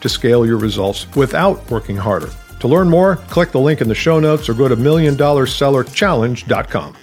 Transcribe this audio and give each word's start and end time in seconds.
to 0.00 0.08
scale 0.08 0.46
your 0.46 0.58
results 0.58 1.06
without 1.16 1.68
working 1.70 1.96
harder. 1.96 2.30
To 2.60 2.68
learn 2.68 2.88
more, 2.88 3.16
click 3.16 3.52
the 3.52 3.60
link 3.60 3.80
in 3.80 3.88
the 3.88 3.94
show 3.94 4.20
notes 4.20 4.48
or 4.48 4.54
go 4.54 4.68
to 4.68 4.76
milliondollarsellerchallenge.com. 4.76 6.96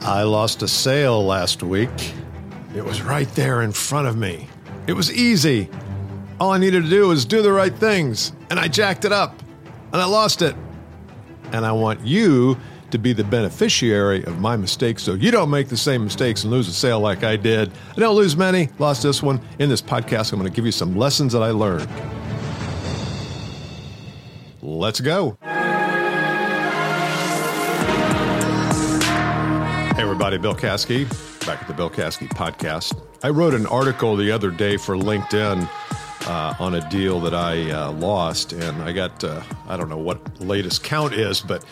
I 0.00 0.22
lost 0.22 0.62
a 0.62 0.68
sale 0.68 1.24
last 1.24 1.62
week. 1.62 2.12
It 2.74 2.84
was 2.84 3.02
right 3.02 3.28
there 3.34 3.62
in 3.62 3.72
front 3.72 4.06
of 4.06 4.18
me. 4.18 4.48
It 4.86 4.92
was 4.92 5.10
easy. 5.10 5.70
All 6.38 6.50
I 6.50 6.58
needed 6.58 6.82
to 6.82 6.90
do 6.90 7.08
was 7.08 7.24
do 7.24 7.40
the 7.40 7.52
right 7.52 7.74
things, 7.74 8.32
and 8.50 8.60
I 8.60 8.68
jacked 8.68 9.04
it 9.04 9.12
up, 9.12 9.42
and 9.92 10.02
I 10.02 10.04
lost 10.04 10.42
it. 10.42 10.54
And 11.52 11.64
I 11.64 11.72
want 11.72 12.04
you 12.04 12.58
to 12.94 12.98
be 12.98 13.12
the 13.12 13.24
beneficiary 13.24 14.24
of 14.24 14.38
my 14.38 14.56
mistakes 14.56 15.02
so 15.02 15.14
you 15.14 15.32
don't 15.32 15.50
make 15.50 15.68
the 15.68 15.76
same 15.76 16.04
mistakes 16.04 16.44
and 16.44 16.52
lose 16.52 16.68
a 16.68 16.72
sale 16.72 17.00
like 17.00 17.24
I 17.24 17.34
did. 17.34 17.72
I 17.90 17.98
don't 17.98 18.14
lose 18.14 18.36
many, 18.36 18.68
lost 18.78 19.02
this 19.02 19.20
one. 19.20 19.40
In 19.58 19.68
this 19.68 19.82
podcast, 19.82 20.32
I'm 20.32 20.38
going 20.38 20.48
to 20.48 20.54
give 20.54 20.64
you 20.64 20.70
some 20.70 20.94
lessons 20.96 21.32
that 21.32 21.42
I 21.42 21.50
learned. 21.50 21.88
Let's 24.62 25.00
go. 25.00 25.36
Hey, 25.42 25.50
everybody, 30.00 30.38
Bill 30.38 30.54
Caskey, 30.54 31.08
back 31.44 31.62
at 31.62 31.66
the 31.66 31.74
Bill 31.74 31.90
Caskey 31.90 32.28
podcast. 32.28 32.96
I 33.24 33.30
wrote 33.30 33.54
an 33.54 33.66
article 33.66 34.14
the 34.14 34.30
other 34.30 34.52
day 34.52 34.76
for 34.76 34.94
LinkedIn. 34.94 35.68
Uh, 36.26 36.54
on 36.58 36.76
a 36.76 36.88
deal 36.88 37.20
that 37.20 37.34
I 37.34 37.70
uh, 37.70 37.92
lost, 37.92 38.54
and 38.54 38.82
I 38.82 38.92
got 38.92 39.22
uh, 39.22 39.42
I 39.68 39.76
don't 39.76 39.90
know 39.90 39.98
what 39.98 40.40
latest 40.40 40.82
count 40.82 41.12
is, 41.12 41.42
but 41.42 41.66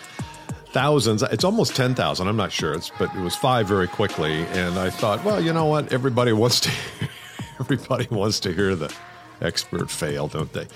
thousands. 0.73 1.23
It's 1.23 1.45
almost 1.45 1.77
10,000. 1.77 2.27
I'm 2.27 2.37
not 2.37 2.53
sure. 2.53 2.75
It's, 2.75 2.91
but 2.99 3.15
it 3.15 3.21
was 3.21 3.37
five 3.37 3.69
very 3.69 3.89
quickly. 3.89 4.45
And 4.47 4.79
I 4.79 4.91
thought, 4.91 5.25
well, 5.25 5.41
you 5.41 5.53
know 5.53 5.67
what? 5.67 5.93
Everybody 5.93 6.33
wants 6.33 6.61
to, 6.61 6.71
everybody 7.61 8.09
wants 8.11 8.41
to 8.41 8.53
hear 8.53 8.75
the 8.75 8.93
expert 9.41 9.91
fail, 9.91 10.29
don't 10.29 10.53
they? 10.53 10.67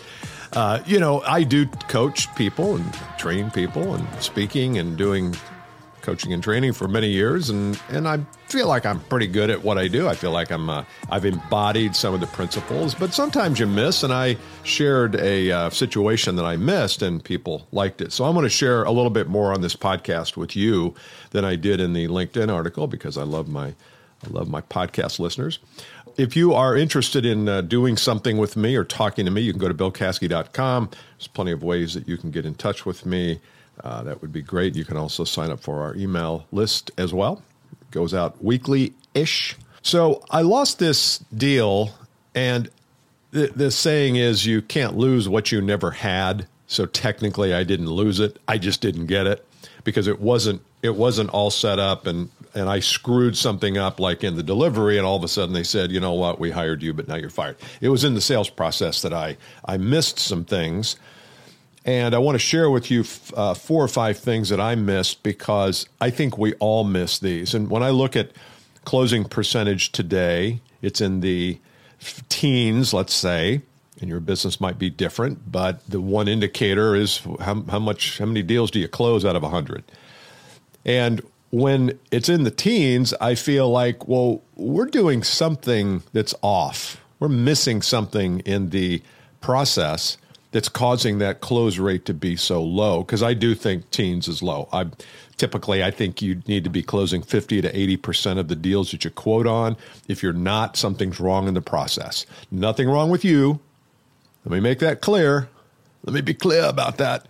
Uh, 0.53 0.81
you 0.87 1.01
know, 1.01 1.23
I 1.23 1.43
do 1.43 1.67
coach 1.67 2.33
people 2.37 2.77
and 2.77 2.93
train 3.19 3.51
people 3.51 3.95
and 3.95 4.23
speaking 4.23 4.79
and 4.79 4.97
doing 4.97 5.35
coaching 6.07 6.33
and 6.33 6.41
training 6.41 6.73
for 6.73 6.87
many 6.87 7.09
years, 7.09 7.51
and 7.51 7.79
and 7.89 8.07
I 8.07 8.21
feel 8.47 8.69
like 8.69 8.87
I'm 8.87 9.01
pretty 9.01 9.27
good 9.27 9.51
at 9.51 9.65
what 9.65 9.77
I 9.77 9.89
do. 9.89 10.07
I 10.07 10.15
feel 10.15 10.31
like 10.31 10.53
I'm 10.53 10.71
uh, 10.71 10.85
I've 11.11 11.25
embodied 11.25 11.97
some 11.97 12.15
of 12.15 12.21
the 12.21 12.29
principles, 12.29 12.95
but 12.95 13.13
sometimes 13.13 13.59
you 13.59 13.67
miss. 13.67 14.05
And 14.05 14.13
I 14.13 14.37
shared 14.63 15.17
a 15.17 15.51
uh, 15.51 15.71
situation 15.71 16.37
that 16.37 16.45
I 16.45 16.57
missed, 16.57 17.03
and 17.03 17.23
people 17.23 17.67
liked 17.73 18.01
it. 18.01 18.13
So 18.13 18.25
I'm 18.25 18.35
going 18.35 18.45
to 18.45 18.49
share 18.49 18.85
a 18.85 18.93
little 18.93 19.11
bit 19.11 19.29
more 19.29 19.53
on 19.53 19.63
this 19.63 19.75
podcast 19.75 20.37
with 20.37 20.55
you 20.55 20.95
than 21.31 21.45
I 21.45 21.57
did 21.57 21.81
in 21.81 21.93
the 21.93 22.07
LinkedIn 22.07 22.55
article 22.55 22.87
because 22.87 23.19
I 23.19 23.25
love 23.25 23.49
my 23.49 23.75
I 24.25 24.31
love 24.31 24.49
my 24.49 24.61
podcast 24.61 25.19
listeners. 25.19 25.59
If 26.17 26.37
you 26.37 26.55
are 26.55 26.77
interested 26.77 27.27
in 27.27 27.49
uh, 27.49 27.63
doing 27.63 27.97
something 27.97 28.39
with 28.39 28.57
me 28.57 28.77
or 28.77 28.85
talking 28.85 29.25
to 29.27 29.31
me, 29.33 29.43
you 29.43 29.53
can 29.53 29.61
go 29.61 29.69
to 29.69 29.75
billcaskey.com. 29.75 30.91
There's 31.19 31.27
plenty 31.27 31.51
of 31.51 31.65
ways 31.65 31.95
that 31.95 32.09
you 32.09 32.17
can 32.17 32.31
get 32.31 32.47
in 32.47 32.55
touch 32.55 32.87
with 32.87 33.05
me. 33.05 33.41
Uh, 33.83 34.03
that 34.03 34.23
would 34.23 34.33
be 34.33 34.43
great. 34.43 34.75
You 34.75 34.85
can 34.85 34.97
also 34.97 35.25
sign 35.25 35.51
up 35.51 35.61
for 35.61 35.83
our 35.83 35.95
email 35.97 36.47
list 36.53 36.91
as 36.97 37.13
well. 37.13 37.43
It 37.73 37.91
goes 37.91 38.15
out 38.15 38.43
weekly 38.43 38.95
ish. 39.15 39.57
So 39.83 40.25
I 40.31 40.43
lost 40.43 40.79
this 40.79 41.19
deal, 41.37 41.95
and 42.35 42.71
the, 43.31 43.49
the 43.55 43.71
saying 43.71 44.17
is 44.17 44.47
you 44.47 44.63
can't 44.63 44.97
lose 44.97 45.29
what 45.29 45.53
you 45.53 45.61
never 45.61 45.93
had. 45.93 46.47
So 46.67 46.87
technically, 46.87 47.55
I 47.55 47.63
didn't 47.63 47.91
lose 47.91 48.19
it. 48.19 48.39
I 48.49 48.59
just 48.59 48.81
didn't 48.81 49.07
get 49.07 49.27
it 49.27 49.47
because 49.85 50.09
it 50.09 50.21
wasn't 50.21 50.63
it 50.83 50.97
wasn't 50.97 51.31
all 51.31 51.51
set 51.51 51.79
up 51.79 52.07
and 52.07 52.29
and 52.55 52.71
I 52.71 52.81
screwed 52.81 53.37
something 53.37 53.77
up 53.77 54.01
like 54.01 54.25
in 54.25 54.37
the 54.37 54.43
delivery 54.43 54.97
and 54.97 55.07
all 55.07 55.17
of 55.17 55.23
a 55.23 55.29
sudden 55.29 55.55
they 55.55 55.63
said, 55.63 55.93
"You 55.93 56.01
know 56.01 56.15
what? 56.15 56.41
We 56.41 56.51
hired 56.51 56.83
you, 56.83 56.93
but 56.93 57.07
now 57.07 57.17
you're 57.17 57.31
fired." 57.31 57.57
It 57.81 57.91
was 57.91 58.03
in 58.03 58.15
the 58.15 58.21
sales 58.21 58.51
process 58.51 59.03
that 59.03 59.13
I 59.13 59.37
I 59.65 59.77
missed 59.77 60.19
some 60.19 60.45
things 60.45 60.97
and 61.87 62.17
I 62.17 62.19
want 62.19 62.35
to 62.35 62.41
share 62.41 62.69
with 62.69 62.91
you 62.91 63.05
uh, 63.35 63.55
four 63.55 63.83
or 63.83 63.89
five 63.89 64.19
things 64.19 64.49
that 64.49 64.61
I 64.61 64.75
missed 64.75 65.23
because 65.23 65.87
I 66.01 66.11
think 66.11 66.37
we 66.37 66.53
all 66.55 66.83
miss 66.83 67.21
these. 67.21 67.55
And 67.55 67.71
when 67.71 67.85
I 67.85 67.91
look 67.91 68.17
at 68.17 68.33
closing 68.85 69.25
percentage 69.25 69.93
today, 69.93 70.61
it's 70.83 71.01
in 71.01 71.21
the 71.21 71.61
teens, 72.29 72.93
let's 72.93 73.15
say, 73.15 73.63
and 74.01 74.11
your 74.11 74.19
business 74.19 74.61
might 74.61 74.81
be 74.81 74.91
different, 74.91 75.51
but 75.51 75.89
the 75.89 76.01
one 76.01 76.27
indicator 76.27 76.97
is 76.97 77.19
how, 77.41 77.63
how 77.63 77.79
much, 77.79 78.19
how 78.19 78.27
many 78.27 78.43
deals 78.43 78.73
do 78.73 78.81
you 78.81 78.89
close 78.89 79.25
out 79.25 79.37
of 79.37 79.43
100? 79.43 79.85
And 80.85 81.23
when 81.51 81.99
it's 82.11 82.29
in 82.29 82.43
the 82.43 82.51
teens, 82.51 83.15
I 83.21 83.37
feel 83.37 83.71
like, 83.71 84.09
well, 84.09 84.43
we're 84.57 84.87
doing 84.87 85.23
something 85.23 86.03
that's 86.13 86.35
off. 86.43 87.01
We're 87.21 87.29
missing 87.29 87.81
something 87.81 88.41
in 88.41 88.71
the 88.71 89.03
process 89.41 90.19
that's 90.57 90.71
causing 90.71 91.19
that 91.19 91.43
close 91.43 91.77
rate 91.77 92.07
to 92.07 92.15
be 92.15 92.35
so 92.35 92.63
low 92.63 93.03
because 93.03 93.23
I 93.23 93.35
do 93.35 93.55
think 93.55 93.91
teens 93.91 94.27
is 94.27 94.43
low. 94.43 94.71
I 94.73 94.87
typically 95.37 95.85
I 95.85 95.91
think 95.91 96.23
you 96.23 96.43
need 96.47 96.65
to 96.65 96.71
be 96.71 96.83
closing 96.83 97.21
50 97.21 97.61
to 97.61 97.71
80% 97.71 98.39
of 98.39 98.49
the 98.49 98.57
deals 98.57 98.91
that 98.91 99.05
you 99.05 99.11
quote 99.11 99.47
on. 99.47 99.77
If 100.09 100.23
you're 100.23 100.33
not, 100.33 100.79
something's 100.79 101.21
wrong 101.21 101.47
in 101.47 101.53
the 101.53 101.61
process. 101.61 102.25
Nothing 102.51 102.89
wrong 102.89 103.11
with 103.11 103.23
you. 103.23 103.61
Let 104.47 104.53
me 104.53 104.61
make 104.61 104.79
that 104.79 105.03
clear. 105.03 105.47
Let 106.05 106.15
me 106.15 106.23
be 106.23 106.33
clear 106.33 106.65
about 106.65 106.97
that. 106.97 107.27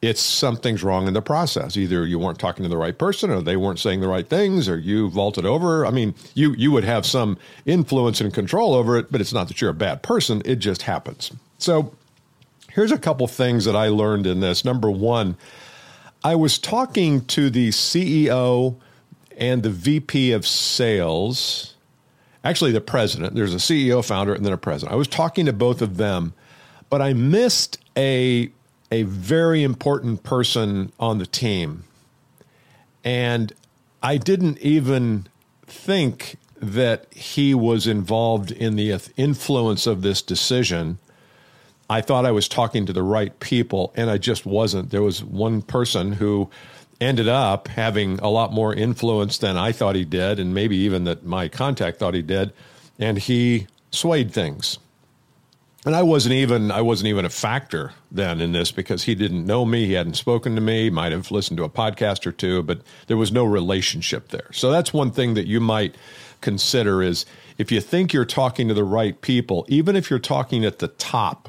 It's 0.00 0.20
something's 0.20 0.84
wrong 0.84 1.08
in 1.08 1.14
the 1.14 1.20
process. 1.20 1.76
Either 1.76 2.06
you 2.06 2.20
weren't 2.20 2.38
talking 2.38 2.62
to 2.62 2.68
the 2.68 2.76
right 2.76 2.96
person 2.96 3.28
or 3.28 3.42
they 3.42 3.56
weren't 3.56 3.80
saying 3.80 4.02
the 4.02 4.06
right 4.06 4.28
things 4.28 4.68
or 4.68 4.78
you 4.78 5.10
vaulted 5.10 5.44
over. 5.44 5.84
I 5.84 5.90
mean, 5.90 6.14
you 6.34 6.52
you 6.52 6.70
would 6.70 6.84
have 6.84 7.04
some 7.04 7.38
influence 7.66 8.20
and 8.20 8.32
control 8.32 8.74
over 8.74 8.96
it, 8.96 9.10
but 9.10 9.20
it's 9.20 9.32
not 9.32 9.48
that 9.48 9.60
you're 9.60 9.70
a 9.70 9.74
bad 9.74 10.04
person. 10.04 10.42
It 10.44 10.60
just 10.60 10.82
happens. 10.82 11.32
So 11.58 11.92
Here's 12.78 12.92
a 12.92 12.96
couple 12.96 13.26
things 13.26 13.64
that 13.64 13.74
I 13.74 13.88
learned 13.88 14.24
in 14.24 14.38
this. 14.38 14.64
Number 14.64 14.88
one, 14.88 15.36
I 16.22 16.36
was 16.36 16.60
talking 16.60 17.24
to 17.24 17.50
the 17.50 17.70
CEO 17.70 18.76
and 19.36 19.64
the 19.64 19.70
VP 19.70 20.30
of 20.30 20.46
sales, 20.46 21.74
actually, 22.44 22.70
the 22.70 22.80
president. 22.80 23.34
There's 23.34 23.52
a 23.52 23.56
CEO, 23.56 24.04
founder, 24.04 24.32
and 24.32 24.46
then 24.46 24.52
a 24.52 24.56
president. 24.56 24.92
I 24.92 24.96
was 24.96 25.08
talking 25.08 25.46
to 25.46 25.52
both 25.52 25.82
of 25.82 25.96
them, 25.96 26.34
but 26.88 27.02
I 27.02 27.14
missed 27.14 27.80
a, 27.96 28.48
a 28.92 29.02
very 29.02 29.64
important 29.64 30.22
person 30.22 30.92
on 31.00 31.18
the 31.18 31.26
team. 31.26 31.82
And 33.02 33.52
I 34.04 34.18
didn't 34.18 34.58
even 34.58 35.26
think 35.66 36.36
that 36.62 37.12
he 37.12 37.54
was 37.54 37.88
involved 37.88 38.52
in 38.52 38.76
the 38.76 39.00
influence 39.16 39.88
of 39.88 40.02
this 40.02 40.22
decision 40.22 41.00
I 41.90 42.00
thought 42.00 42.26
I 42.26 42.32
was 42.32 42.48
talking 42.48 42.86
to 42.86 42.92
the 42.92 43.02
right 43.02 43.38
people, 43.40 43.92
and 43.96 44.10
I 44.10 44.18
just 44.18 44.44
wasn't. 44.44 44.90
There 44.90 45.02
was 45.02 45.24
one 45.24 45.62
person 45.62 46.12
who 46.12 46.50
ended 47.00 47.28
up 47.28 47.68
having 47.68 48.18
a 48.18 48.28
lot 48.28 48.52
more 48.52 48.74
influence 48.74 49.38
than 49.38 49.56
I 49.56 49.72
thought 49.72 49.94
he 49.94 50.04
did, 50.04 50.38
and 50.38 50.52
maybe 50.52 50.76
even 50.76 51.04
that 51.04 51.24
my 51.24 51.48
contact 51.48 51.98
thought 51.98 52.14
he 52.14 52.22
did, 52.22 52.52
and 52.98 53.18
he 53.18 53.68
swayed 53.90 54.32
things. 54.32 54.78
And 55.86 55.94
I 55.94 56.02
wasn't 56.02 56.34
even 56.34 56.70
I 56.70 56.82
wasn't 56.82 57.08
even 57.08 57.24
a 57.24 57.30
factor 57.30 57.92
then 58.10 58.40
in 58.40 58.52
this 58.52 58.72
because 58.72 59.04
he 59.04 59.14
didn't 59.14 59.46
know 59.46 59.64
me, 59.64 59.86
he 59.86 59.92
hadn't 59.92 60.14
spoken 60.14 60.54
to 60.56 60.60
me, 60.60 60.90
might 60.90 61.12
have 61.12 61.30
listened 61.30 61.56
to 61.58 61.64
a 61.64 61.70
podcast 61.70 62.26
or 62.26 62.32
two, 62.32 62.62
but 62.62 62.82
there 63.06 63.16
was 63.16 63.32
no 63.32 63.44
relationship 63.44 64.28
there. 64.28 64.50
So 64.52 64.70
that's 64.70 64.92
one 64.92 65.12
thing 65.12 65.34
that 65.34 65.46
you 65.46 65.60
might 65.60 65.94
consider 66.40 67.02
is 67.02 67.24
if 67.56 67.72
you 67.72 67.80
think 67.80 68.12
you're 68.12 68.24
talking 68.24 68.68
to 68.68 68.74
the 68.74 68.84
right 68.84 69.18
people, 69.20 69.64
even 69.68 69.96
if 69.96 70.10
you're 70.10 70.18
talking 70.18 70.64
at 70.64 70.80
the 70.80 70.88
top 70.88 71.48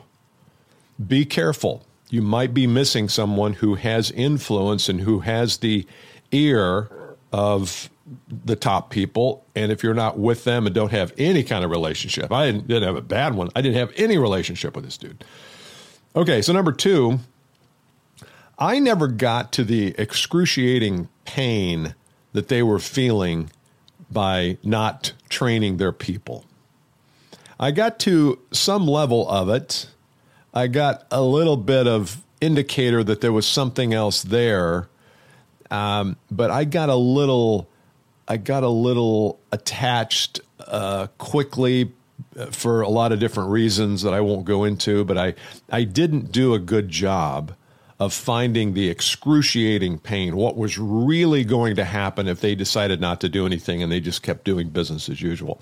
be 1.08 1.26
careful. 1.26 1.86
You 2.10 2.22
might 2.22 2.54
be 2.54 2.68
missing 2.68 3.08
someone 3.08 3.54
who 3.54 3.76
has 3.76 4.12
influence 4.12 4.90
and 4.90 5.02
who 5.02 5.20
has 5.20 5.58
the 5.58 5.86
ear 6.32 6.90
of 7.32 7.90
the 8.46 8.56
top 8.56 8.90
people. 8.90 9.46
And 9.56 9.72
if 9.72 9.84
you're 9.84 9.94
not 9.94 10.18
with 10.18 10.44
them 10.44 10.66
and 10.66 10.74
don't 10.74 10.92
have 10.92 11.14
any 11.18 11.44
kind 11.44 11.64
of 11.64 11.72
relationship, 11.72 12.32
I 12.32 12.48
didn't, 12.48 12.68
didn't 12.68 12.84
have 12.84 12.96
a 12.96 13.02
bad 13.02 13.36
one. 13.36 13.50
I 13.56 13.62
didn't 13.62 13.78
have 13.78 13.92
any 13.96 14.18
relationship 14.18 14.76
with 14.76 14.86
this 14.86 14.98
dude. 14.98 15.24
Okay, 16.16 16.42
so 16.42 16.52
number 16.54 16.72
two, 16.72 17.20
I 18.58 18.80
never 18.80 19.08
got 19.08 19.52
to 19.54 19.64
the 19.64 19.94
excruciating 19.98 21.08
pain 21.26 21.94
that 22.34 22.48
they 22.48 22.64
were 22.64 22.80
feeling 22.80 23.52
by 24.12 24.58
not 24.64 25.14
training 25.30 25.78
their 25.78 25.92
people. 25.92 26.46
I 27.60 27.72
got 27.72 28.00
to 28.00 28.40
some 28.52 28.88
level 28.88 29.30
of 29.30 29.50
it. 29.50 29.88
I 30.54 30.68
got 30.68 31.06
a 31.12 31.22
little 31.22 31.58
bit 31.58 31.88
of 31.88 32.24
indicator 32.42 33.04
that 33.04 33.22
there 33.22 33.34
was 33.34 33.46
something 33.46 33.94
else 33.94 34.24
there, 34.24 34.90
um, 35.70 36.18
but 36.32 36.50
I 36.52 36.64
got 36.64 36.90
a 36.90 36.96
little, 36.96 37.70
I 38.28 38.38
got 38.38 38.64
a 38.64 38.70
little 38.70 39.40
attached 39.52 40.42
uh, 40.60 41.08
quickly 41.18 41.92
uh, 42.38 42.48
for 42.48 42.82
a 42.82 42.90
lot 42.90 43.12
of 43.12 43.20
different 43.20 43.50
reasons 43.50 44.02
that 44.02 44.14
I 44.14 44.22
won't 44.22 44.46
go 44.46 44.64
into. 44.64 45.06
But 45.06 45.18
I, 45.18 45.36
I 45.72 45.84
didn't 45.84 46.32
do 46.32 46.54
a 46.54 46.60
good 46.60 46.90
job 46.90 47.54
of 48.00 48.14
finding 48.14 48.74
the 48.74 48.90
excruciating 48.90 50.00
pain, 50.00 50.36
what 50.36 50.56
was 50.56 50.78
really 50.78 51.44
going 51.44 51.76
to 51.76 51.84
happen 51.84 52.28
if 52.28 52.40
they 52.40 52.56
decided 52.56 53.02
not 53.02 53.20
to 53.20 53.28
do 53.28 53.46
anything 53.46 53.84
and 53.84 53.92
they 53.92 54.00
just 54.00 54.24
kept 54.24 54.46
doing 54.46 54.70
business 54.70 55.10
as 55.10 55.22
usual. 55.22 55.60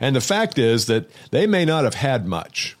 And 0.00 0.16
the 0.16 0.22
fact 0.22 0.58
is 0.58 0.86
that 0.86 1.10
they 1.30 1.46
may 1.46 1.66
not 1.66 1.84
have 1.84 1.94
had 1.94 2.26
much. 2.26 2.76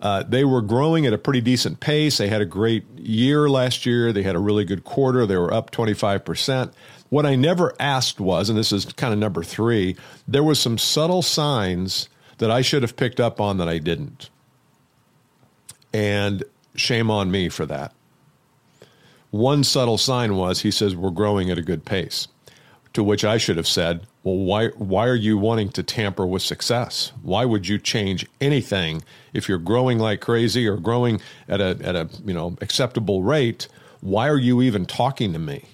Uh, 0.00 0.22
they 0.22 0.44
were 0.44 0.62
growing 0.62 1.04
at 1.06 1.12
a 1.12 1.18
pretty 1.18 1.40
decent 1.40 1.80
pace. 1.80 2.18
They 2.18 2.28
had 2.28 2.40
a 2.40 2.46
great 2.46 2.84
year 2.98 3.50
last 3.50 3.84
year. 3.84 4.12
They 4.12 4.22
had 4.22 4.34
a 4.34 4.38
really 4.38 4.64
good 4.64 4.82
quarter. 4.84 5.26
They 5.26 5.36
were 5.36 5.52
up 5.52 5.70
25%. 5.70 6.72
What 7.10 7.26
I 7.26 7.34
never 7.34 7.74
asked 7.78 8.18
was, 8.18 8.48
and 8.48 8.58
this 8.58 8.72
is 8.72 8.86
kind 8.86 9.12
of 9.12 9.18
number 9.18 9.42
three, 9.42 9.96
there 10.26 10.44
was 10.44 10.58
some 10.58 10.78
subtle 10.78 11.22
signs 11.22 12.08
that 12.38 12.50
I 12.50 12.62
should 12.62 12.82
have 12.82 12.96
picked 12.96 13.20
up 13.20 13.40
on 13.40 13.58
that 13.58 13.68
I 13.68 13.78
didn't. 13.78 14.30
And 15.92 16.44
shame 16.76 17.10
on 17.10 17.30
me 17.30 17.48
for 17.48 17.66
that. 17.66 17.92
One 19.30 19.62
subtle 19.64 19.98
sign 19.98 20.36
was 20.36 20.60
he 20.60 20.70
says 20.70 20.96
we're 20.96 21.10
growing 21.10 21.50
at 21.50 21.58
a 21.58 21.62
good 21.62 21.84
pace. 21.84 22.28
To 22.94 23.04
which 23.04 23.24
I 23.24 23.38
should 23.38 23.56
have 23.56 23.68
said, 23.68 24.06
well, 24.22 24.36
why 24.36 24.68
why 24.68 25.06
are 25.06 25.14
you 25.14 25.38
wanting 25.38 25.70
to 25.70 25.82
tamper 25.82 26.26
with 26.26 26.42
success? 26.42 27.12
Why 27.22 27.44
would 27.44 27.66
you 27.66 27.78
change 27.78 28.26
anything 28.40 29.02
if 29.32 29.48
you're 29.48 29.58
growing 29.58 29.98
like 29.98 30.20
crazy 30.20 30.66
or 30.66 30.76
growing 30.76 31.20
at 31.48 31.60
a 31.60 31.78
at 31.82 31.96
a 31.96 32.08
you 32.24 32.34
know 32.34 32.56
acceptable 32.60 33.22
rate? 33.22 33.66
Why 34.00 34.28
are 34.28 34.38
you 34.38 34.60
even 34.60 34.84
talking 34.84 35.32
to 35.32 35.38
me? 35.38 35.64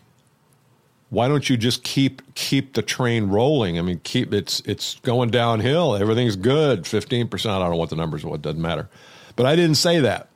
Why 1.10 1.28
don't 1.28 1.48
you 1.48 1.56
just 1.56 1.82
keep 1.82 2.22
keep 2.34 2.74
the 2.74 2.82
train 2.82 3.28
rolling? 3.28 3.78
I 3.78 3.82
mean, 3.82 4.00
keep 4.04 4.32
it's 4.32 4.60
it's 4.60 5.00
going 5.00 5.30
downhill. 5.30 5.96
Everything's 5.96 6.36
good. 6.36 6.86
Fifteen 6.86 7.26
percent. 7.26 7.54
I 7.54 7.58
don't 7.58 7.70
know 7.70 7.76
what 7.76 7.90
the 7.90 7.96
numbers. 7.96 8.24
What 8.24 8.42
doesn't 8.42 8.62
matter. 8.62 8.88
But 9.34 9.46
I 9.46 9.56
didn't 9.56 9.76
say 9.76 10.00
that. 10.00 10.28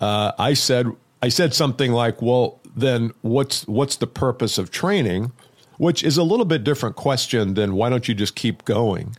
Uh, 0.00 0.32
I 0.38 0.54
said 0.54 0.86
I 1.20 1.30
said 1.30 1.52
something 1.52 1.90
like, 1.90 2.22
"Well, 2.22 2.60
then 2.76 3.12
what's 3.22 3.66
what's 3.66 3.96
the 3.96 4.06
purpose 4.06 4.56
of 4.56 4.70
training?" 4.70 5.32
Which 5.80 6.04
is 6.04 6.18
a 6.18 6.22
little 6.22 6.44
bit 6.44 6.62
different 6.62 6.96
question 6.96 7.54
than 7.54 7.72
why 7.72 7.88
don't 7.88 8.06
you 8.06 8.14
just 8.14 8.34
keep 8.34 8.66
going? 8.66 9.16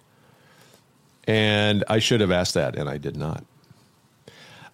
And 1.24 1.84
I 1.90 1.98
should 1.98 2.22
have 2.22 2.30
asked 2.30 2.54
that, 2.54 2.76
and 2.76 2.88
I 2.88 3.00
did 3.00 3.18
not. 3.18 3.44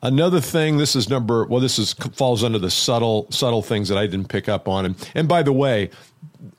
Another 0.01 0.41
thing, 0.41 0.79
this 0.79 0.97
is 0.97 1.07
number 1.09 1.45
well, 1.45 1.61
this 1.61 1.79
is 1.79 1.93
falls 1.93 2.43
under 2.43 2.59
the 2.59 2.69
subtle 2.69 3.31
subtle 3.31 3.61
things 3.61 3.87
that 3.87 3.97
I 3.97 4.05
didn't 4.05 4.27
pick 4.27 4.49
up 4.49 4.67
on. 4.67 4.85
And 4.85 5.09
and 5.15 5.29
by 5.29 5.43
the 5.43 5.53
way, 5.53 5.89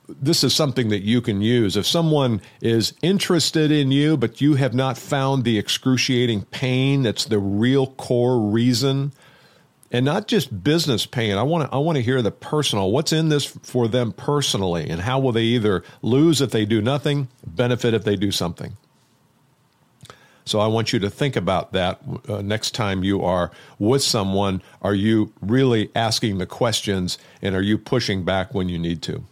this 0.09 0.43
is 0.43 0.55
something 0.55 0.89
that 0.89 1.03
you 1.03 1.21
can 1.21 1.43
use. 1.43 1.77
If 1.77 1.87
someone 1.87 2.41
is 2.63 2.95
interested 3.03 3.71
in 3.71 3.91
you, 3.91 4.17
but 4.17 4.41
you 4.41 4.55
have 4.55 4.73
not 4.73 4.97
found 4.97 5.45
the 5.45 5.59
excruciating 5.59 6.47
pain 6.47 7.03
that's 7.03 7.27
the 7.27 7.39
real 7.39 7.89
core 7.89 8.41
reason 8.41 9.13
and 9.91 10.05
not 10.05 10.29
just 10.29 10.63
business 10.63 11.07
pain. 11.07 11.37
I 11.37 11.43
want 11.43 11.69
to 11.69 11.75
I 11.75 11.79
want 11.79 11.97
to 11.97 12.03
hear 12.03 12.23
the 12.23 12.31
personal. 12.31 12.91
What's 12.91 13.13
in 13.13 13.29
this 13.29 13.45
for 13.45 13.89
them 13.89 14.13
personally, 14.13 14.89
and 14.89 15.01
how 15.01 15.19
will 15.19 15.33
they 15.33 15.45
either 15.45 15.83
lose 16.03 16.41
if 16.41 16.51
they 16.51 16.65
do 16.65 16.81
nothing, 16.81 17.29
benefit 17.47 17.95
if 17.95 18.05
they 18.05 18.17
do 18.17 18.31
something. 18.31 18.77
So 20.45 20.61
I 20.61 20.67
want 20.67 20.95
you 20.95 20.99
to 21.01 21.11
think 21.11 21.37
about 21.37 21.73
that 21.73 22.01
uh, 22.27 22.41
next 22.41 22.75
time 22.75 23.05
you 23.05 23.23
are 23.23 23.51
with 23.79 24.03
someone. 24.03 24.63
Are 24.81 24.95
you 24.95 25.33
really 25.43 25.91
asking 25.95 26.39
the 26.39 26.47
questions, 26.47 27.19
and 27.43 27.55
are 27.55 27.63
you 27.63 27.77
pushing 27.77 28.25
back 28.25 28.55
when 28.55 28.69
you 28.69 28.79
need 28.79 29.03
to? 29.03 29.25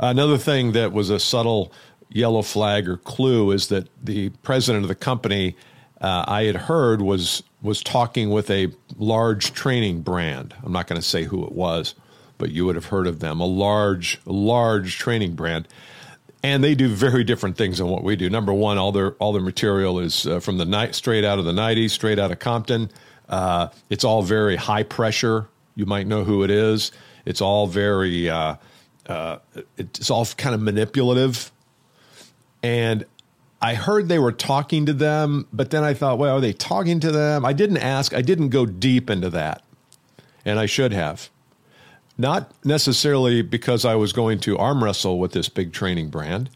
Another 0.00 0.38
thing 0.38 0.72
that 0.72 0.92
was 0.92 1.08
a 1.10 1.20
subtle 1.20 1.72
yellow 2.08 2.42
flag 2.42 2.88
or 2.88 2.96
clue 2.96 3.52
is 3.52 3.68
that 3.68 3.88
the 4.02 4.30
president 4.42 4.84
of 4.84 4.88
the 4.88 4.96
company 4.96 5.56
uh, 6.00 6.24
I 6.26 6.44
had 6.44 6.56
heard 6.56 7.00
was 7.00 7.44
was 7.62 7.82
talking 7.82 8.30
with 8.30 8.50
a 8.50 8.72
large 8.96 9.52
training 9.54 10.02
brand. 10.02 10.54
I'm 10.62 10.72
not 10.72 10.88
going 10.88 11.00
to 11.00 11.06
say 11.06 11.24
who 11.24 11.44
it 11.44 11.52
was, 11.52 11.94
but 12.36 12.50
you 12.50 12.66
would 12.66 12.74
have 12.74 12.86
heard 12.86 13.06
of 13.06 13.20
them. 13.20 13.40
A 13.40 13.46
large, 13.46 14.20
large 14.26 14.98
training 14.98 15.34
brand, 15.34 15.68
and 16.42 16.62
they 16.62 16.74
do 16.74 16.88
very 16.88 17.22
different 17.22 17.56
things 17.56 17.78
than 17.78 17.86
what 17.86 18.02
we 18.02 18.16
do. 18.16 18.28
Number 18.28 18.52
one, 18.52 18.78
all 18.78 18.90
their 18.90 19.12
all 19.12 19.32
their 19.32 19.42
material 19.42 20.00
is 20.00 20.26
uh, 20.26 20.40
from 20.40 20.58
the 20.58 20.64
night 20.64 20.94
straight 20.94 21.24
out 21.24 21.38
of 21.38 21.44
the 21.44 21.52
'90s, 21.52 21.90
straight 21.90 22.18
out 22.18 22.32
of 22.32 22.40
Compton. 22.40 22.90
Uh, 23.28 23.68
it's 23.88 24.04
all 24.04 24.22
very 24.22 24.56
high 24.56 24.82
pressure. 24.82 25.48
You 25.76 25.86
might 25.86 26.06
know 26.06 26.24
who 26.24 26.42
it 26.42 26.50
is. 26.50 26.90
It's 27.24 27.40
all 27.40 27.66
very. 27.66 28.28
Uh, 28.28 28.56
uh 29.06 29.38
it's 29.76 30.10
all 30.10 30.26
kind 30.26 30.54
of 30.54 30.60
manipulative, 30.60 31.52
and 32.62 33.04
I 33.62 33.74
heard 33.74 34.08
they 34.08 34.18
were 34.18 34.32
talking 34.32 34.86
to 34.86 34.92
them, 34.92 35.46
but 35.52 35.70
then 35.70 35.84
I 35.84 35.94
thought, 35.94 36.18
well, 36.18 36.36
are 36.36 36.40
they 36.40 36.52
talking 36.52 36.98
to 36.98 37.12
them? 37.12 37.44
I 37.44 37.52
didn't 37.52 37.76
ask. 37.78 38.12
I 38.12 38.20
didn't 38.20 38.48
go 38.48 38.66
deep 38.66 39.08
into 39.08 39.30
that, 39.30 39.62
and 40.44 40.58
I 40.58 40.66
should 40.66 40.92
have. 40.92 41.30
Not 42.18 42.52
necessarily 42.64 43.40
because 43.40 43.84
I 43.84 43.94
was 43.94 44.12
going 44.12 44.40
to 44.40 44.58
arm 44.58 44.82
wrestle 44.82 45.20
with 45.20 45.32
this 45.32 45.48
big 45.48 45.72
training 45.72 46.08
brand, 46.08 46.50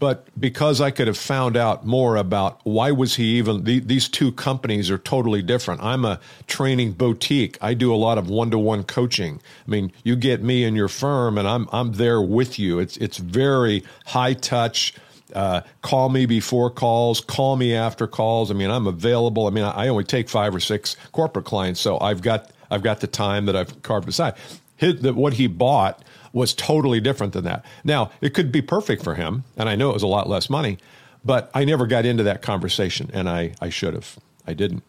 but 0.00 0.28
because 0.40 0.80
I 0.80 0.90
could 0.90 1.08
have 1.08 1.18
found 1.18 1.58
out 1.58 1.86
more 1.86 2.16
about 2.16 2.58
why 2.64 2.90
was 2.90 3.16
he 3.16 3.36
even 3.36 3.64
these 3.64 4.08
two 4.08 4.32
companies 4.32 4.90
are 4.90 4.98
totally 4.98 5.42
different. 5.42 5.82
I'm 5.82 6.06
a 6.06 6.18
training 6.46 6.92
boutique. 6.92 7.58
I 7.60 7.74
do 7.74 7.94
a 7.94 7.96
lot 7.96 8.16
of 8.16 8.30
one-to-one 8.30 8.84
coaching. 8.84 9.42
I 9.66 9.70
mean, 9.70 9.92
you 10.02 10.16
get 10.16 10.42
me 10.42 10.64
in 10.64 10.74
your 10.74 10.88
firm 10.88 11.36
and 11.36 11.46
I'm 11.46 11.68
I'm 11.70 11.92
there 11.92 12.22
with 12.22 12.58
you. 12.58 12.78
It's 12.78 12.96
it's 12.96 13.18
very 13.18 13.84
high 14.06 14.32
touch 14.32 14.94
uh, 15.34 15.62
call 15.82 16.08
me 16.08 16.26
before 16.26 16.70
calls, 16.70 17.20
call 17.20 17.56
me 17.56 17.74
after 17.74 18.06
calls. 18.06 18.50
I 18.50 18.54
mean, 18.54 18.70
I'm 18.70 18.86
available. 18.86 19.46
I 19.46 19.50
mean, 19.50 19.64
I 19.64 19.88
only 19.88 20.04
take 20.04 20.28
five 20.28 20.54
or 20.54 20.60
six 20.60 20.96
corporate 21.12 21.44
clients, 21.44 21.80
so 21.80 21.98
I've 22.00 22.22
got 22.22 22.50
I've 22.70 22.82
got 22.82 23.00
the 23.00 23.06
time 23.06 23.46
that 23.46 23.56
I've 23.56 23.82
carved 23.82 24.08
aside. 24.08 24.34
His, 24.76 25.00
that 25.02 25.14
what 25.14 25.34
he 25.34 25.46
bought 25.46 26.02
was 26.32 26.54
totally 26.54 27.00
different 27.00 27.32
than 27.32 27.44
that. 27.44 27.64
Now, 27.84 28.10
it 28.20 28.34
could 28.34 28.52
be 28.52 28.62
perfect 28.62 29.02
for 29.02 29.14
him, 29.14 29.44
and 29.56 29.68
I 29.68 29.76
know 29.76 29.90
it 29.90 29.94
was 29.94 30.02
a 30.02 30.08
lot 30.08 30.28
less 30.28 30.48
money, 30.48 30.78
but 31.24 31.50
I 31.52 31.64
never 31.64 31.86
got 31.86 32.06
into 32.06 32.22
that 32.24 32.40
conversation, 32.42 33.10
and 33.12 33.28
I, 33.28 33.52
I 33.60 33.68
should 33.68 33.94
have. 33.94 34.18
I 34.46 34.54
didn't. 34.54 34.82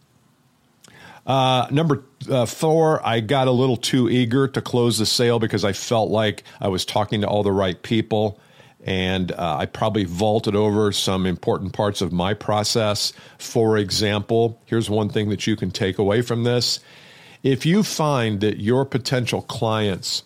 Uh, 1.26 1.68
number 1.72 2.04
uh, 2.30 2.46
four, 2.46 3.06
I 3.06 3.20
got 3.20 3.48
a 3.48 3.52
little 3.52 3.78
too 3.78 4.10
eager 4.10 4.48
to 4.48 4.62
close 4.62 4.98
the 4.98 5.06
sale 5.06 5.40
because 5.40 5.64
I 5.64 5.74
felt 5.74 6.10
like 6.10 6.44
I 6.60 6.68
was 6.68 6.84
talking 6.84 7.22
to 7.22 7.28
all 7.28 7.44
the 7.44 7.52
right 7.52 7.82
people 7.82 8.40
and 8.84 9.32
uh, 9.34 9.58
I 9.60 9.66
probably 9.66 10.06
vaulted 10.06 10.56
over 10.56 10.92
some 10.92 11.26
important 11.26 11.74
parts 11.74 12.02
of 12.02 12.12
my 12.12 12.34
process. 12.34 13.14
For 13.38 13.78
example, 13.78 14.60
here's 14.66 14.90
one 14.90 15.10
thing 15.10 15.30
that 15.30 15.46
you 15.46 15.56
can 15.56 15.72
take 15.72 15.98
away 15.98 16.22
from 16.22 16.44
this. 16.44 16.80
If 17.44 17.66
you 17.66 17.84
find 17.84 18.40
that 18.42 18.60
your 18.60 18.86
potential 18.86 19.42
clients 19.44 20.24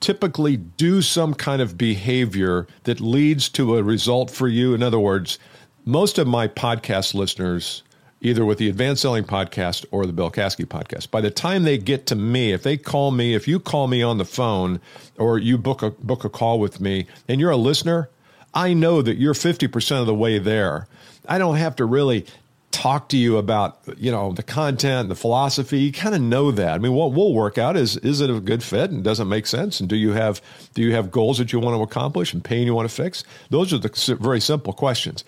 typically 0.00 0.56
do 0.56 1.02
some 1.02 1.34
kind 1.34 1.60
of 1.60 1.76
behavior 1.76 2.66
that 2.84 3.00
leads 3.00 3.48
to 3.50 3.76
a 3.76 3.82
result 3.82 4.30
for 4.30 4.48
you, 4.48 4.74
in 4.74 4.82
other 4.82 4.98
words, 4.98 5.38
most 5.84 6.18
of 6.18 6.26
my 6.26 6.48
podcast 6.48 7.14
listeners 7.14 7.82
either 8.20 8.44
with 8.44 8.58
the 8.58 8.68
Advanced 8.68 9.02
Selling 9.02 9.24
Podcast 9.24 9.84
or 9.90 10.06
the 10.06 10.12
Bill 10.12 10.30
Caskey 10.30 10.66
Podcast. 10.66 11.10
By 11.10 11.20
the 11.20 11.30
time 11.30 11.62
they 11.62 11.78
get 11.78 12.06
to 12.06 12.14
me, 12.14 12.52
if 12.52 12.62
they 12.62 12.76
call 12.76 13.10
me, 13.10 13.34
if 13.34 13.48
you 13.48 13.58
call 13.58 13.88
me 13.88 14.02
on 14.02 14.18
the 14.18 14.24
phone 14.24 14.80
or 15.16 15.38
you 15.38 15.56
book 15.56 15.82
a 15.82 15.90
book 15.90 16.24
a 16.24 16.28
call 16.28 16.58
with 16.58 16.80
me 16.80 17.06
and 17.28 17.40
you're 17.40 17.50
a 17.50 17.56
listener, 17.56 18.10
I 18.52 18.74
know 18.74 19.00
that 19.02 19.16
you're 19.16 19.34
50% 19.34 20.00
of 20.00 20.06
the 20.06 20.14
way 20.14 20.38
there. 20.38 20.86
I 21.28 21.38
don't 21.38 21.56
have 21.56 21.76
to 21.76 21.84
really 21.84 22.26
talk 22.70 23.08
to 23.08 23.16
you 23.16 23.36
about 23.36 23.80
you 23.96 24.12
know 24.12 24.32
the 24.32 24.42
content 24.42 25.08
the 25.08 25.14
philosophy. 25.14 25.80
You 25.80 25.92
kind 25.92 26.14
of 26.14 26.20
know 26.20 26.50
that. 26.50 26.74
I 26.74 26.78
mean 26.78 26.92
what 26.92 27.12
we'll 27.12 27.32
work 27.32 27.58
out 27.58 27.76
is 27.76 27.96
is 27.98 28.20
it 28.20 28.30
a 28.30 28.38
good 28.40 28.62
fit 28.62 28.90
and 28.90 29.02
does 29.02 29.18
it 29.18 29.24
make 29.24 29.46
sense? 29.46 29.80
And 29.80 29.88
do 29.88 29.96
you 29.96 30.12
have 30.12 30.40
do 30.74 30.82
you 30.82 30.94
have 30.94 31.10
goals 31.10 31.38
that 31.38 31.52
you 31.52 31.58
want 31.58 31.76
to 31.76 31.82
accomplish 31.82 32.32
and 32.32 32.44
pain 32.44 32.66
you 32.66 32.74
want 32.74 32.88
to 32.88 32.94
fix? 32.94 33.24
Those 33.48 33.72
are 33.72 33.78
the 33.78 34.16
very 34.20 34.40
simple 34.40 34.72
questions. 34.72 35.24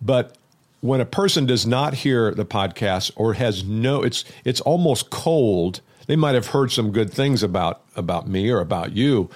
But 0.00 0.36
when 0.80 1.00
a 1.00 1.04
person 1.04 1.46
does 1.46 1.66
not 1.66 1.94
hear 1.94 2.32
the 2.34 2.44
podcast 2.44 3.10
or 3.16 3.34
has 3.34 3.64
no 3.64 4.02
it's 4.02 4.24
it's 4.44 4.60
almost 4.62 5.10
cold 5.10 5.80
they 6.06 6.16
might 6.16 6.34
have 6.34 6.48
heard 6.48 6.72
some 6.72 6.90
good 6.90 7.12
things 7.12 7.42
about 7.42 7.82
about 7.96 8.28
me 8.28 8.50
or 8.50 8.60
about 8.60 8.92
you 8.92 9.28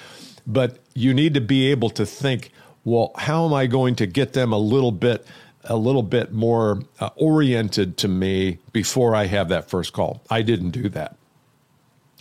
but 0.46 0.78
you 0.94 1.14
need 1.14 1.34
to 1.34 1.40
be 1.40 1.70
able 1.70 1.90
to 1.90 2.06
think 2.06 2.50
well 2.84 3.12
how 3.16 3.44
am 3.44 3.52
i 3.52 3.66
going 3.66 3.94
to 3.94 4.06
get 4.06 4.32
them 4.32 4.52
a 4.52 4.58
little 4.58 4.92
bit 4.92 5.26
a 5.64 5.76
little 5.76 6.02
bit 6.02 6.30
more 6.32 6.82
uh, 7.00 7.08
oriented 7.16 7.96
to 7.96 8.08
me 8.08 8.58
before 8.72 9.14
i 9.14 9.24
have 9.24 9.48
that 9.48 9.68
first 9.68 9.92
call? 9.94 10.22
I 10.28 10.42
didn't 10.42 10.70
do 10.70 10.88
that. 10.90 11.16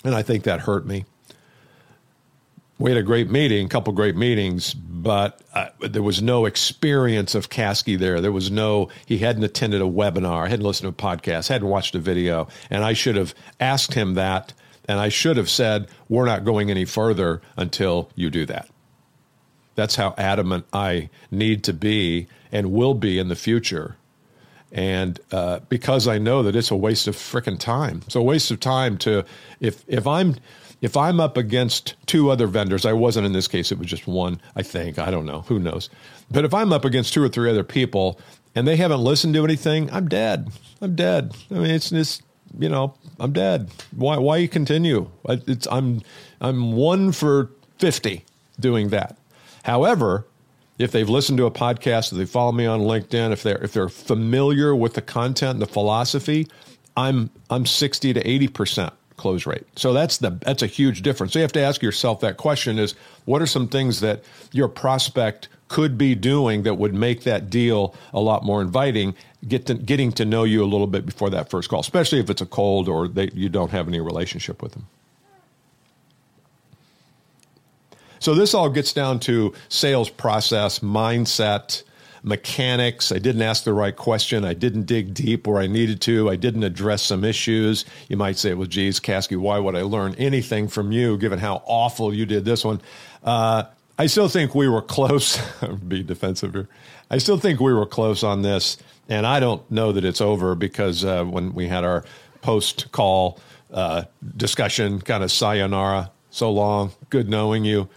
And 0.03 0.15
i 0.15 0.21
think 0.21 0.43
that 0.43 0.61
hurt 0.61 0.85
me 0.85 1.05
we 2.79 2.89
had 2.89 2.97
a 2.97 3.03
great 3.03 3.29
meeting, 3.29 3.65
a 3.65 3.69
couple 3.69 3.93
great 3.93 4.15
meetings, 4.15 4.73
but 4.73 5.41
uh, 5.53 5.67
there 5.79 6.01
was 6.01 6.21
no 6.21 6.45
experience 6.45 7.35
of 7.35 7.49
Caskey 7.49 7.97
there. 7.97 8.19
There 8.19 8.31
was 8.31 8.49
no, 8.49 8.89
he 9.05 9.19
hadn't 9.19 9.43
attended 9.43 9.81
a 9.81 9.85
webinar, 9.85 10.49
hadn't 10.49 10.65
listened 10.65 10.97
to 10.97 11.05
a 11.05 11.09
podcast, 11.09 11.49
hadn't 11.49 11.67
watched 11.67 11.93
a 11.95 11.99
video. 11.99 12.47
And 12.69 12.83
I 12.83 12.93
should 12.93 13.15
have 13.15 13.35
asked 13.59 13.93
him 13.93 14.15
that. 14.15 14.53
And 14.85 14.99
I 14.99 15.09
should 15.09 15.37
have 15.37 15.49
said, 15.49 15.87
we're 16.09 16.25
not 16.25 16.43
going 16.43 16.69
any 16.69 16.85
further 16.85 17.41
until 17.55 18.09
you 18.15 18.29
do 18.29 18.45
that. 18.47 18.69
That's 19.75 19.95
how 19.95 20.13
adamant 20.17 20.65
I 20.73 21.09
need 21.31 21.63
to 21.65 21.73
be 21.73 22.27
and 22.51 22.71
will 22.71 22.93
be 22.93 23.17
in 23.17 23.27
the 23.27 23.35
future. 23.35 23.97
And 24.71 25.19
uh, 25.31 25.59
because 25.69 26.07
I 26.07 26.17
know 26.17 26.43
that 26.43 26.55
it's 26.55 26.71
a 26.71 26.75
waste 26.75 27.07
of 27.07 27.15
freaking 27.15 27.59
time. 27.59 28.01
It's 28.05 28.15
a 28.15 28.21
waste 28.21 28.51
of 28.51 28.59
time 28.59 28.97
to, 28.99 29.23
if, 29.59 29.83
if 29.87 30.07
I'm, 30.07 30.35
if 30.83 30.97
I'm 30.97 31.21
up 31.21 31.37
against 31.37 31.95
two 32.07 32.29
other 32.29 32.45
vendors, 32.45 32.85
I 32.85 32.91
wasn't 32.91 33.25
in 33.25 33.31
this 33.31 33.47
case, 33.47 33.71
it 33.71 33.79
was 33.79 33.87
just 33.87 34.05
one, 34.05 34.41
I 34.53 34.63
think. 34.63 34.99
I 34.99 35.11
don't 35.11 35.25
know. 35.25 35.41
Who 35.47 35.57
knows? 35.57 35.89
But 36.29 36.43
if 36.43 36.53
I'm 36.53 36.73
up 36.73 36.83
against 36.83 37.13
two 37.13 37.23
or 37.23 37.29
three 37.29 37.49
other 37.49 37.63
people 37.63 38.19
and 38.53 38.67
they 38.67 38.75
haven't 38.75 38.99
listened 38.99 39.33
to 39.35 39.45
anything, 39.45 39.89
I'm 39.93 40.09
dead. 40.09 40.51
I'm 40.81 40.93
dead. 40.93 41.31
I 41.49 41.53
mean, 41.53 41.71
it's 41.71 41.89
just, 41.89 42.21
you 42.59 42.67
know, 42.67 42.95
I'm 43.17 43.31
dead. 43.31 43.71
Why, 43.95 44.17
why 44.17 44.45
continue? 44.47 45.09
It's, 45.29 45.69
I'm, 45.71 46.01
I'm 46.41 46.73
one 46.73 47.13
for 47.13 47.49
50 47.77 48.25
doing 48.59 48.89
that. 48.89 49.17
However, 49.63 50.25
if 50.79 50.91
they've 50.91 51.07
listened 51.07 51.37
to 51.37 51.45
a 51.45 51.51
podcast, 51.51 52.11
if 52.11 52.17
they 52.17 52.25
follow 52.25 52.51
me 52.51 52.65
on 52.65 52.81
LinkedIn, 52.81 53.31
if 53.31 53.41
they're 53.41 53.63
if 53.63 53.71
they're 53.71 53.87
familiar 53.87 54.75
with 54.75 54.95
the 54.95 55.01
content 55.01 55.51
and 55.51 55.61
the 55.61 55.67
philosophy, 55.67 56.47
I'm 56.97 57.29
I'm 57.49 57.65
60 57.65 58.11
to 58.13 58.27
80 58.27 58.47
percent 58.49 58.93
close 59.17 59.45
rate. 59.45 59.63
So 59.75 59.93
that's 59.93 60.17
the 60.17 60.31
that's 60.31 60.61
a 60.61 60.67
huge 60.67 61.01
difference. 61.01 61.33
So 61.33 61.39
you 61.39 61.43
have 61.43 61.51
to 61.53 61.61
ask 61.61 61.81
yourself 61.81 62.19
that 62.21 62.37
question 62.37 62.79
is 62.79 62.95
what 63.25 63.41
are 63.41 63.47
some 63.47 63.67
things 63.67 63.99
that 64.01 64.23
your 64.51 64.67
prospect 64.67 65.47
could 65.67 65.97
be 65.97 66.13
doing 66.13 66.63
that 66.63 66.75
would 66.75 66.93
make 66.93 67.23
that 67.23 67.49
deal 67.49 67.95
a 68.13 68.19
lot 68.19 68.43
more 68.43 68.61
inviting, 68.61 69.15
get 69.47 69.65
to, 69.65 69.73
getting 69.73 70.11
to 70.11 70.23
know 70.23 70.43
you 70.43 70.63
a 70.63 70.65
little 70.65 70.85
bit 70.85 71.03
before 71.03 71.31
that 71.31 71.49
first 71.49 71.67
call, 71.67 71.79
especially 71.79 72.19
if 72.19 72.29
it's 72.29 72.41
a 72.41 72.45
cold 72.45 72.87
or 72.87 73.07
they, 73.07 73.29
you 73.33 73.49
don't 73.49 73.71
have 73.71 73.87
any 73.87 73.99
relationship 73.99 74.61
with 74.61 74.73
them. 74.73 74.85
So 78.19 78.35
this 78.35 78.53
all 78.53 78.69
gets 78.69 78.93
down 78.93 79.19
to 79.21 79.53
sales 79.67 80.09
process, 80.09 80.79
mindset, 80.79 81.83
mechanics. 82.23 83.11
I 83.11 83.19
didn't 83.19 83.41
ask 83.41 83.63
the 83.65 83.73
right 83.73 83.95
question. 83.95 84.45
I 84.45 84.53
didn't 84.53 84.85
dig 84.85 85.13
deep 85.13 85.45
where 85.45 85.61
I 85.61 85.67
needed 85.67 86.01
to. 86.01 86.29
I 86.29 86.37
didn't 86.37 86.63
address 86.63 87.03
some 87.03 87.23
issues. 87.23 87.85
You 88.07 88.17
might 88.17 88.37
say, 88.37 88.53
well, 88.53 88.67
geez, 88.67 88.99
Caskey, 88.99 89.37
why 89.37 89.59
would 89.59 89.75
I 89.75 89.81
learn 89.81 90.15
anything 90.15 90.69
from 90.69 90.91
you 90.91 91.17
given 91.17 91.39
how 91.39 91.61
awful 91.65 92.13
you 92.13 92.25
did 92.25 92.45
this 92.45 92.63
one? 92.63 92.81
Uh, 93.23 93.63
I 93.99 94.07
still 94.07 94.29
think 94.29 94.55
we 94.55 94.67
were 94.67 94.81
close. 94.81 95.37
be 95.87 96.01
defensive 96.01 96.53
here. 96.53 96.69
I 97.11 97.17
still 97.17 97.37
think 97.37 97.59
we 97.59 97.73
were 97.73 97.85
close 97.85 98.23
on 98.23 98.41
this, 98.41 98.77
and 99.07 99.27
I 99.27 99.39
don't 99.39 99.69
know 99.69 99.91
that 99.91 100.05
it's 100.05 100.21
over 100.21 100.55
because 100.55 101.05
uh, 101.05 101.25
when 101.25 101.53
we 101.53 101.67
had 101.67 101.83
our 101.83 102.03
post 102.41 102.91
call 102.91 103.39
uh, 103.71 104.05
discussion, 104.35 105.01
kind 105.01 105.23
of 105.23 105.31
sayonara, 105.31 106.09
so 106.31 106.51
long, 106.51 106.91
good 107.09 107.29
knowing 107.29 107.65
you. 107.65 107.87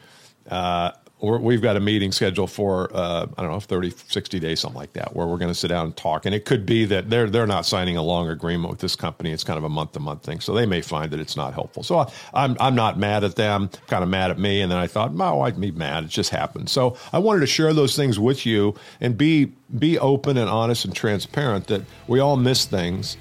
Uh, 0.51 0.93
we've 1.21 1.63
got 1.63 1.77
a 1.77 1.81
meeting 1.81 2.13
scheduled 2.13 2.51
for 2.51 2.91
uh, 2.95 3.27
I 3.37 3.43
don't 3.43 3.51
know 3.51 3.61
30 3.61 3.91
60 3.91 4.39
days 4.39 4.61
something 4.61 4.79
like 4.79 4.93
that 4.95 5.17
where 5.17 5.27
we're 5.27 5.39
going 5.39 5.51
to 5.51 5.55
sit 5.55 5.69
down 5.69 5.87
and 5.87 5.97
talk. 5.97 6.27
And 6.27 6.35
it 6.35 6.45
could 6.45 6.67
be 6.67 6.85
that 6.87 7.09
they're 7.09 7.31
they're 7.31 7.47
not 7.47 7.65
signing 7.65 7.97
a 7.97 8.03
long 8.03 8.29
agreement 8.29 8.71
with 8.71 8.81
this 8.81 8.95
company. 8.97 9.33
It's 9.33 9.45
kind 9.45 9.57
of 9.57 9.65
a 9.65 9.69
month 9.69 9.93
to 9.93 10.01
month 10.01 10.23
thing. 10.23 10.41
So 10.41 10.53
they 10.53 10.67
may 10.67 10.83
find 10.83 11.11
that 11.13 11.21
it's 11.21 11.37
not 11.37 11.55
helpful. 11.55 11.83
So 11.83 11.99
I, 12.01 12.13
I'm 12.35 12.57
I'm 12.61 12.75
not 12.75 12.99
mad 12.99 13.25
at 13.25 13.37
them 13.37 13.71
kind 13.87 14.03
of 14.03 14.11
mad 14.11 14.31
at 14.31 14.39
me. 14.39 14.61
And 14.61 14.71
then 14.71 14.79
I 14.79 14.87
thought 14.87 15.13
oh 15.19 15.41
I'd 15.41 15.59
be 15.61 15.71
mad. 15.71 16.05
It 16.05 16.11
just 16.11 16.31
happened. 16.31 16.69
So 16.69 16.97
I 17.13 17.19
wanted 17.19 17.41
to 17.41 17.47
share 17.47 17.73
those 17.73 17.97
things 17.97 18.19
with 18.19 18.45
you 18.45 18.75
and 19.01 19.17
be 19.17 19.53
be 19.79 19.99
open 19.99 20.37
and 20.37 20.51
honest 20.51 20.85
and 20.85 20.95
transparent 20.95 21.69
that 21.69 21.83
we 22.07 22.21
all 22.21 22.37
miss 22.37 22.67
things 22.67 23.17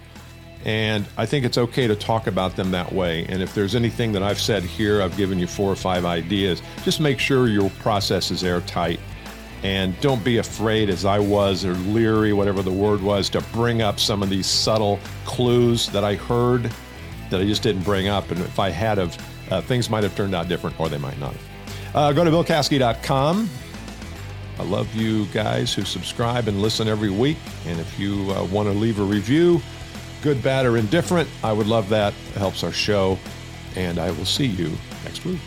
and 0.66 1.06
I 1.16 1.28
think 1.28 1.46
it's 1.46 1.60
okay 1.60 1.86
to 1.86 1.96
talk 1.96 2.26
about 2.26 2.56
them 2.56 2.72
that 2.72 2.92
way. 2.92 3.26
And 3.30 3.44
if 3.44 3.54
there's 3.54 3.76
anything 3.76 4.12
that 4.14 4.24
I've 4.24 4.42
said 4.42 4.64
here, 4.64 5.02
I've 5.04 5.16
given 5.16 5.38
you 5.38 5.46
four 5.46 5.72
or 5.72 5.76
five 5.76 6.06
ideas, 6.06 6.62
just 6.84 7.00
make 7.00 7.20
sure 7.20 7.48
your 7.48 7.70
process 7.70 8.32
is 8.32 8.44
airtight. 8.44 9.00
And 9.62 10.00
don't 10.02 10.24
be 10.24 10.38
afraid, 10.38 10.90
as 10.90 11.06
I 11.06 11.20
was, 11.20 11.66
or 11.66 11.74
leery, 11.74 12.34
whatever 12.34 12.64
the 12.64 12.72
word 12.72 13.02
was, 13.02 13.30
to 13.32 13.42
bring 13.54 13.84
up 13.84 14.00
some 14.00 14.24
of 14.24 14.30
these 14.30 14.48
subtle 14.48 15.00
clues 15.24 15.88
that 15.90 16.04
I 16.04 16.16
heard 16.16 16.72
that 17.30 17.42
I 17.42 17.46
just 17.46 17.62
didn't 17.62 17.84
bring 17.84 18.08
up. 18.08 18.32
And 18.32 18.40
if 18.42 18.60
I 18.60 18.70
had 18.70 18.98
of, 18.98 19.16
uh, 19.52 19.62
things 19.62 19.90
might 19.90 20.04
have 20.04 20.16
turned 20.16 20.34
out 20.34 20.48
different, 20.48 20.80
or 20.80 20.90
they 20.90 20.98
might 20.98 21.20
not 21.20 21.34
have. 21.34 21.96
Uh, 21.96 22.12
go 22.12 22.24
to 22.24 22.32
billcaskey.com. 22.32 23.50
I 24.58 24.64
love 24.64 24.94
you 24.96 25.26
guys 25.28 25.74
who 25.74 25.84
subscribe 25.84 26.48
and 26.48 26.62
listen 26.62 26.88
every 26.88 27.12
week. 27.12 27.38
And 27.66 27.80
if 27.80 28.00
you 28.00 28.32
uh, 28.32 28.46
want 28.46 28.68
to 28.68 28.74
leave 28.74 29.00
a 29.00 29.04
review, 29.04 29.62
good, 30.26 30.42
bad, 30.42 30.66
or 30.66 30.76
indifferent. 30.76 31.30
I 31.44 31.54
would 31.54 31.68
love 31.68 31.88
that. 31.90 32.12
It 32.30 32.40
helps 32.40 32.64
our 32.64 32.72
show. 32.72 33.20
And 33.76 34.00
I 34.00 34.10
will 34.10 34.26
see 34.26 34.48
you 34.48 34.72
next 35.04 35.24
week. 35.24 35.40